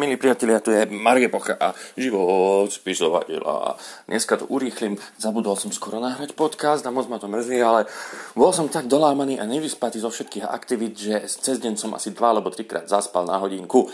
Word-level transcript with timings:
milí 0.00 0.16
priatelia, 0.16 0.64
tu 0.64 0.72
je 0.72 0.88
Marge 0.88 1.28
Pocha 1.28 1.60
a 1.60 1.76
život 1.92 2.72
spisovateľa. 2.72 3.76
Dneska 4.08 4.40
to 4.40 4.48
urýchlim, 4.48 4.96
zabudol 5.20 5.60
som 5.60 5.68
skoro 5.68 6.00
nahrať 6.00 6.32
podcast 6.32 6.80
a 6.88 6.94
moc 6.94 7.04
ma 7.12 7.20
to 7.20 7.28
mrzí, 7.28 7.60
ale 7.60 7.84
bol 8.32 8.48
som 8.48 8.72
tak 8.72 8.88
dolámaný 8.88 9.36
a 9.36 9.44
nevyspatý 9.44 10.00
zo 10.00 10.08
všetkých 10.08 10.48
aktivít, 10.48 10.96
že 10.96 11.28
cez 11.28 11.60
deň 11.60 11.76
som 11.76 11.92
asi 11.92 12.16
dva 12.16 12.32
alebo 12.32 12.48
trikrát 12.48 12.88
zaspal 12.88 13.28
na 13.28 13.36
hodinku. 13.36 13.92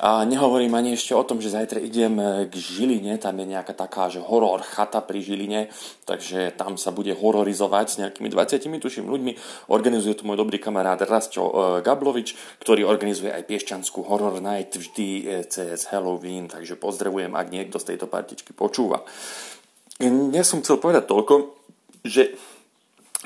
A 0.00 0.24
nehovorím 0.24 0.72
ani 0.72 0.96
ešte 0.96 1.12
o 1.12 1.20
tom, 1.20 1.44
že 1.44 1.52
zajtra 1.52 1.84
idem 1.84 2.16
k 2.48 2.54
Žiline, 2.56 3.20
tam 3.20 3.36
je 3.36 3.52
nejaká 3.52 3.76
taká, 3.76 4.08
že 4.08 4.24
horor 4.24 4.64
chata 4.64 5.04
pri 5.04 5.20
Žiline, 5.20 5.68
takže 6.08 6.56
tam 6.56 6.80
sa 6.80 6.96
bude 6.96 7.12
hororizovať 7.12 7.86
s 7.92 8.00
nejakými 8.00 8.32
20 8.32 8.72
tuším 8.80 9.04
ľuďmi. 9.04 9.32
Organizuje 9.68 10.16
to 10.16 10.24
môj 10.24 10.40
dobrý 10.40 10.56
kamarát 10.56 10.96
Rastio 11.04 11.44
e, 11.44 11.84
Gablovič, 11.84 12.34
ktorý 12.64 12.88
organizuje 12.88 13.28
aj 13.28 13.44
Piešťanskú 13.44 14.08
horor 14.08 14.40
night 14.40 14.72
vždy 14.80 15.41
cez 15.46 15.88
Halloween, 15.90 16.50
takže 16.50 16.78
pozdravujem, 16.78 17.32
ak 17.34 17.48
niekto 17.52 17.80
z 17.80 17.94
tejto 17.94 18.06
partičky 18.10 18.54
počúva. 18.54 19.02
Ja 20.32 20.42
som 20.42 20.64
chcel 20.64 20.82
povedať 20.82 21.06
toľko, 21.06 21.54
že 22.02 22.34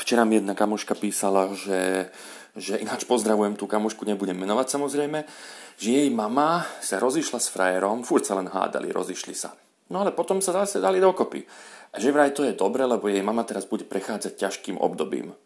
včera 0.00 0.24
mi 0.24 0.40
jedna 0.40 0.56
kamoška 0.56 0.96
písala, 0.96 1.52
že, 1.52 2.08
že 2.56 2.80
ináč 2.80 3.04
pozdravujem 3.04 3.60
tú 3.60 3.68
kamošku, 3.68 4.08
nebudem 4.08 4.36
menovať 4.36 4.80
samozrejme, 4.80 5.28
že 5.76 5.88
jej 5.88 6.08
mama 6.08 6.64
sa 6.80 6.96
rozišla 6.96 7.38
s 7.40 7.52
frajerom, 7.52 8.06
furt 8.06 8.24
sa 8.24 8.38
len 8.38 8.48
hádali, 8.48 8.88
rozišli 8.88 9.34
sa. 9.36 9.52
No 9.92 10.00
ale 10.00 10.16
potom 10.16 10.40
sa 10.40 10.56
zase 10.56 10.80
dali 10.80 10.96
dokopy. 10.96 11.44
A 11.92 12.00
že 12.00 12.08
vraj 12.08 12.32
to 12.32 12.48
je 12.48 12.56
dobre, 12.56 12.88
lebo 12.88 13.12
jej 13.12 13.20
mama 13.20 13.44
teraz 13.44 13.68
bude 13.68 13.84
prechádzať 13.84 14.40
ťažkým 14.40 14.80
obdobím. 14.80 15.36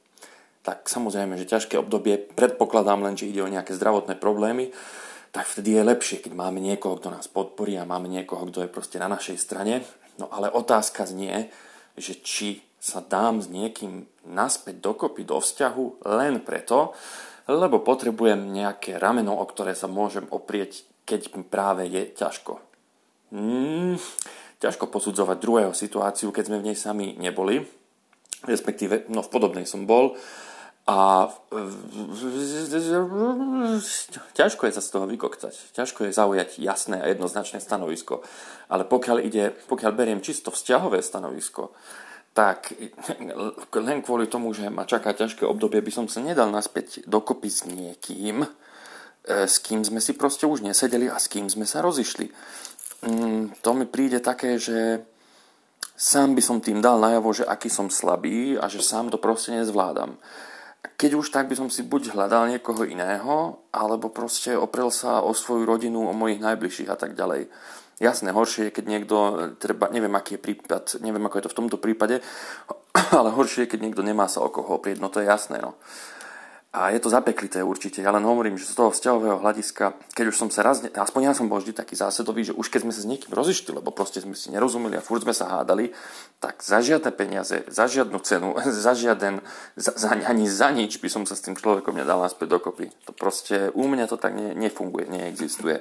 Tak 0.62 0.86
samozrejme, 0.86 1.34
že 1.34 1.50
ťažké 1.50 1.74
obdobie 1.78 2.18
predpokladám 2.18 3.02
len, 3.02 3.18
že 3.18 3.26
ide 3.26 3.42
o 3.42 3.50
nejaké 3.50 3.74
zdravotné 3.74 4.14
problémy, 4.18 4.70
tak 5.36 5.52
vtedy 5.52 5.76
je 5.76 5.84
lepšie, 5.84 6.24
keď 6.24 6.32
máme 6.32 6.64
niekoho, 6.64 6.96
kto 6.96 7.12
nás 7.12 7.28
podporí 7.28 7.76
a 7.76 7.84
máme 7.84 8.08
niekoho, 8.08 8.48
kto 8.48 8.64
je 8.64 8.72
proste 8.72 8.96
na 8.96 9.04
našej 9.04 9.36
strane. 9.36 9.84
No 10.16 10.32
ale 10.32 10.48
otázka 10.48 11.04
znie, 11.04 11.52
že 11.92 12.16
či 12.24 12.64
sa 12.80 13.04
dám 13.04 13.44
s 13.44 13.52
niekým 13.52 14.08
naspäť 14.24 14.80
dokopy 14.80 15.28
do 15.28 15.36
vzťahu 15.36 16.08
len 16.08 16.40
preto, 16.40 16.96
lebo 17.52 17.84
potrebujem 17.84 18.48
nejaké 18.48 18.96
rameno, 18.96 19.36
o 19.36 19.44
ktoré 19.44 19.76
sa 19.76 19.92
môžem 19.92 20.24
oprieť, 20.32 20.88
keď 21.04 21.28
práve 21.52 21.84
je 21.84 22.08
ťažko. 22.16 22.56
Hmm, 23.36 24.00
ťažko 24.56 24.88
posudzovať 24.88 25.36
druhého 25.36 25.76
situáciu, 25.76 26.32
keď 26.32 26.44
sme 26.48 26.60
v 26.64 26.66
nej 26.72 26.78
sami 26.80 27.12
neboli, 27.12 27.60
respektíve, 28.48 29.04
no 29.12 29.20
v 29.20 29.28
podobnej 29.28 29.68
som 29.68 29.84
bol, 29.84 30.16
a 30.86 31.26
ťažko 34.38 34.70
je 34.70 34.72
sa 34.78 34.82
z 34.82 34.90
toho 34.94 35.10
vykoktať. 35.10 35.74
Ťažko 35.74 36.06
je 36.06 36.14
zaujať 36.14 36.62
jasné 36.62 37.02
a 37.02 37.10
jednoznačné 37.10 37.58
stanovisko. 37.58 38.22
Ale 38.70 38.86
pokiaľ, 38.86 39.18
ide, 39.18 39.50
pokiaľ 39.66 39.90
beriem 39.90 40.22
čisto 40.22 40.54
vzťahové 40.54 41.02
stanovisko, 41.02 41.74
tak 42.38 42.70
len 43.74 43.98
kvôli 43.98 44.30
tomu, 44.30 44.54
že 44.54 44.70
ma 44.70 44.86
čaká 44.86 45.10
ťažké 45.10 45.42
obdobie, 45.42 45.82
by 45.82 45.90
som 45.90 46.06
sa 46.06 46.22
nedal 46.22 46.54
naspäť 46.54 47.02
dokopy 47.10 47.50
s 47.50 47.66
niekým, 47.66 48.46
e, 48.46 48.48
s 49.26 49.58
kým 49.58 49.82
sme 49.82 49.98
si 49.98 50.14
proste 50.14 50.46
už 50.46 50.62
nesedeli 50.62 51.10
a 51.10 51.18
s 51.18 51.26
kým 51.26 51.50
sme 51.50 51.66
sa 51.66 51.82
rozišli. 51.82 52.30
Mm, 53.10 53.58
to 53.58 53.70
mi 53.74 53.90
príde 53.90 54.22
také, 54.22 54.62
že 54.62 55.02
sám 55.98 56.38
by 56.38 56.42
som 56.46 56.62
tým 56.62 56.78
dal 56.78 57.02
najavo, 57.02 57.34
že 57.34 57.42
aký 57.42 57.66
som 57.66 57.90
slabý 57.90 58.54
a 58.54 58.70
že 58.70 58.86
sám 58.86 59.10
to 59.10 59.18
proste 59.18 59.50
nezvládam 59.50 60.14
keď 60.94 61.18
už 61.18 61.34
tak 61.34 61.50
by 61.50 61.58
som 61.58 61.68
si 61.72 61.82
buď 61.82 62.14
hľadal 62.14 62.46
niekoho 62.46 62.86
iného, 62.86 63.58
alebo 63.74 64.14
proste 64.14 64.54
oprel 64.54 64.94
sa 64.94 65.26
o 65.26 65.34
svoju 65.34 65.66
rodinu, 65.66 66.06
o 66.06 66.14
mojich 66.14 66.38
najbližších 66.38 66.90
a 66.92 66.96
tak 66.96 67.18
ďalej. 67.18 67.50
Jasné, 67.96 68.30
horšie 68.30 68.68
je, 68.68 68.74
keď 68.76 68.84
niekto, 68.86 69.16
treba, 69.56 69.88
neviem 69.88 70.12
aký 70.12 70.36
je 70.36 70.44
prípad, 70.44 71.00
neviem 71.00 71.24
ako 71.24 71.36
je 71.40 71.44
to 71.48 71.52
v 71.52 71.58
tomto 71.64 71.78
prípade, 71.80 72.20
ale 73.18 73.32
horšie 73.32 73.64
je, 73.66 73.70
keď 73.72 73.80
niekto 73.82 74.04
nemá 74.04 74.28
sa 74.28 74.44
o 74.44 74.52
koho 74.52 74.76
oprieť, 74.76 75.00
no 75.00 75.08
to 75.08 75.24
je 75.24 75.26
jasné, 75.26 75.58
no. 75.58 75.74
A 76.76 76.92
je 76.92 77.00
to 77.00 77.08
zapeklité 77.08 77.64
určite. 77.64 78.04
Ja 78.04 78.12
len 78.12 78.20
hovorím, 78.20 78.60
že 78.60 78.68
z 78.68 78.76
toho 78.76 78.92
vzťahového 78.92 79.40
hľadiska, 79.40 79.96
keď 80.12 80.24
už 80.28 80.36
som 80.36 80.52
sa 80.52 80.60
raz, 80.60 80.84
aspoň 80.84 81.20
ja 81.24 81.32
som 81.32 81.48
bol 81.48 81.56
vždy 81.56 81.72
taký 81.72 81.96
zásadový, 81.96 82.44
že 82.44 82.52
už 82.52 82.68
keď 82.68 82.84
sme 82.84 82.92
sa 82.92 83.00
s 83.00 83.08
niekým 83.08 83.32
rozišli, 83.32 83.72
lebo 83.80 83.96
proste 83.96 84.20
sme 84.20 84.36
si 84.36 84.52
nerozumeli 84.52 85.00
a 85.00 85.00
furt 85.00 85.24
sme 85.24 85.32
sa 85.32 85.48
hádali, 85.48 85.96
tak 86.36 86.60
za 86.60 86.84
žiadne 86.84 87.08
peniaze, 87.16 87.64
za 87.72 87.88
žiadnu 87.88 88.20
cenu, 88.20 88.60
za 88.84 88.92
žiaden, 88.92 89.40
za, 89.72 89.96
za, 89.96 90.20
ani 90.20 90.44
za 90.44 90.68
nič 90.68 91.00
by 91.00 91.08
som 91.08 91.24
sa 91.24 91.32
s 91.32 91.48
tým 91.48 91.56
človekom 91.56 91.96
nedal 91.96 92.20
naspäť 92.20 92.60
dokopy. 92.60 92.92
To 93.08 93.16
proste 93.16 93.72
u 93.72 93.88
mňa 93.88 94.12
to 94.12 94.20
tak 94.20 94.36
ne, 94.36 94.52
nefunguje, 94.52 95.08
neexistuje. 95.08 95.80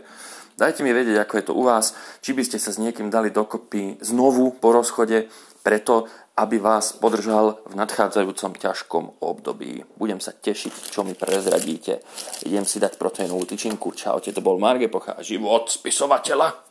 Dajte 0.56 0.88
mi 0.88 0.96
vedieť, 0.96 1.20
ako 1.20 1.34
je 1.36 1.46
to 1.46 1.54
u 1.54 1.64
vás, 1.68 1.92
či 2.24 2.32
by 2.32 2.48
ste 2.48 2.64
sa 2.64 2.72
s 2.72 2.80
niekým 2.80 3.12
dali 3.12 3.28
dokopy 3.28 4.00
znovu 4.00 4.56
po 4.56 4.72
rozchode, 4.72 5.28
preto 5.60 6.08
aby 6.36 6.60
vás 6.60 6.92
podržal 6.96 7.64
v 7.64 7.80
nadchádzajúcom 7.80 8.60
ťažkom 8.60 9.04
období. 9.24 9.88
Budem 9.96 10.20
sa 10.20 10.36
tešiť, 10.36 10.92
čo 10.92 11.08
mi 11.08 11.16
prezradíte. 11.16 12.04
Idem 12.44 12.68
si 12.68 12.80
dať 12.80 13.00
proteínovú 13.00 13.48
tyčinku. 13.48 13.96
Čaute, 13.96 14.36
to 14.36 14.44
bol 14.44 14.60
Marge 14.60 14.92
Pocha, 14.92 15.16
život 15.24 15.72
spisovateľa. 15.72 16.65